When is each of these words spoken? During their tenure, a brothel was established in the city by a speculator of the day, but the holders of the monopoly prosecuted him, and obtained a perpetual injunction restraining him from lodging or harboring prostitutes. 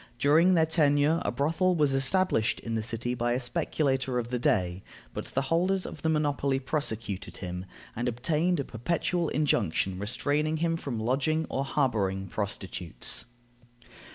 During 0.17 0.55
their 0.55 0.65
tenure, 0.65 1.21
a 1.23 1.31
brothel 1.31 1.75
was 1.75 1.93
established 1.93 2.59
in 2.61 2.73
the 2.73 2.81
city 2.81 3.13
by 3.13 3.33
a 3.33 3.39
speculator 3.39 4.17
of 4.17 4.29
the 4.29 4.39
day, 4.39 4.81
but 5.13 5.25
the 5.25 5.43
holders 5.43 5.85
of 5.85 6.01
the 6.01 6.09
monopoly 6.09 6.57
prosecuted 6.57 7.37
him, 7.37 7.65
and 7.95 8.09
obtained 8.09 8.59
a 8.59 8.63
perpetual 8.63 9.29
injunction 9.29 9.99
restraining 9.99 10.57
him 10.57 10.75
from 10.75 10.99
lodging 10.99 11.45
or 11.51 11.63
harboring 11.63 12.25
prostitutes. 12.29 13.25